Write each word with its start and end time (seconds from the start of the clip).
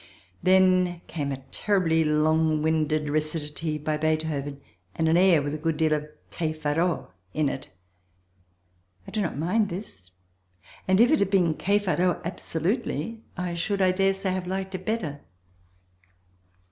Then 0.41 1.01
came 1.05 1.31
a 1.31 1.43
terribly 1.51 2.03
long 2.03 2.63
winded 2.63 3.07
recitative 3.07 3.83
by 3.83 3.97
Beethoven 3.97 4.59
and 4.95 5.07
an 5.07 5.15
air 5.15 5.43
with 5.43 5.53
a 5.53 5.59
good 5.59 5.77
deal 5.77 5.93
of 5.93 6.07
"Che 6.31 6.55
farò" 6.55 7.11
in 7.35 7.47
it. 7.47 7.69
I 9.07 9.11
do 9.11 9.21
not 9.21 9.37
mind 9.37 9.69
this, 9.69 10.09
and 10.87 10.99
if 10.99 11.11
it 11.11 11.19
had 11.19 11.29
been 11.29 11.55
"Che 11.55 11.77
farò" 11.77 12.19
absolutely 12.25 13.21
I 13.37 13.53
should, 13.53 13.79
I 13.79 13.91
daresay, 13.91 14.31
have 14.31 14.47
liked 14.47 14.73
it 14.73 14.87
better. 14.87 15.21